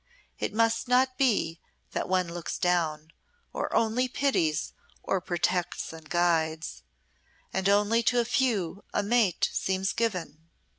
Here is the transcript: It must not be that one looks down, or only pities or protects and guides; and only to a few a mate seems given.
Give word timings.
It 0.39 0.51
must 0.51 0.87
not 0.87 1.15
be 1.15 1.61
that 1.91 2.09
one 2.09 2.27
looks 2.27 2.57
down, 2.57 3.11
or 3.53 3.71
only 3.71 4.07
pities 4.07 4.73
or 5.03 5.21
protects 5.21 5.93
and 5.93 6.09
guides; 6.09 6.81
and 7.53 7.69
only 7.69 8.01
to 8.09 8.19
a 8.19 8.25
few 8.25 8.83
a 8.95 9.03
mate 9.03 9.47
seems 9.53 9.93
given. 9.93 10.49